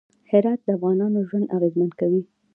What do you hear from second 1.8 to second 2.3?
کوي.